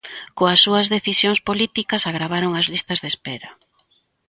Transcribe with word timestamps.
Coas 0.37 0.59
súas 0.65 0.87
decisións 0.95 1.39
políticas 1.49 2.03
agravaron 2.09 2.51
as 2.61 2.69
listas 2.73 3.01
de 3.03 3.07
espera. 3.13 3.49